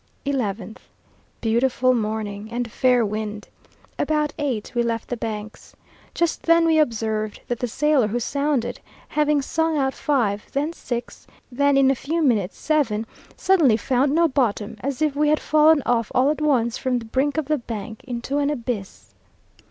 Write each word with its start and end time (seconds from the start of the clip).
11th. 0.25 0.77
Beautiful 1.41 1.93
morning, 1.93 2.49
and 2.51 2.71
fair 2.71 3.05
wind. 3.05 3.47
About 3.99 4.33
eight 4.39 4.73
we 4.73 4.81
left 4.81 5.09
the 5.09 5.15
Banks. 5.15 5.75
Just 6.15 6.41
then 6.41 6.65
we 6.65 6.79
observed, 6.79 7.39
that 7.47 7.59
the 7.59 7.67
sailor 7.67 8.07
who 8.07 8.19
sounded, 8.19 8.79
having 9.09 9.43
sung 9.43 9.77
out 9.77 9.93
five, 9.93 10.43
then 10.53 10.73
six, 10.73 11.27
then 11.51 11.77
in 11.77 11.91
a 11.91 11.95
few 11.95 12.23
minutes 12.23 12.57
seven, 12.57 13.05
suddenly 13.37 13.77
found 13.77 14.11
no 14.15 14.27
bottom, 14.27 14.75
as 14.79 15.03
if 15.03 15.15
we 15.15 15.29
had 15.29 15.39
fallen 15.39 15.83
off 15.85 16.11
all 16.15 16.31
at 16.31 16.41
once 16.41 16.79
from 16.79 16.97
the 16.97 17.05
brink 17.05 17.37
of 17.37 17.45
the 17.45 17.59
Bank 17.59 18.03
into 18.03 18.39
an 18.39 18.49
abyss. 18.49 19.13